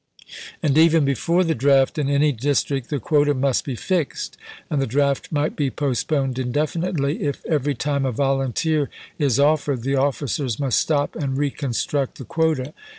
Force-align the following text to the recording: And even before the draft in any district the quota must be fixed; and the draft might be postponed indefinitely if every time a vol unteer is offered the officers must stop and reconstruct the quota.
And 0.63 0.79
even 0.79 1.05
before 1.05 1.43
the 1.43 1.53
draft 1.53 1.99
in 1.99 2.09
any 2.09 2.31
district 2.31 2.89
the 2.89 2.99
quota 2.99 3.35
must 3.35 3.63
be 3.63 3.75
fixed; 3.75 4.35
and 4.67 4.81
the 4.81 4.87
draft 4.87 5.31
might 5.31 5.55
be 5.55 5.69
postponed 5.69 6.39
indefinitely 6.39 7.21
if 7.21 7.45
every 7.45 7.75
time 7.75 8.03
a 8.03 8.11
vol 8.11 8.39
unteer 8.39 8.87
is 9.19 9.39
offered 9.39 9.83
the 9.83 9.97
officers 9.97 10.59
must 10.59 10.79
stop 10.79 11.15
and 11.15 11.37
reconstruct 11.37 12.15
the 12.17 12.25
quota. 12.25 12.73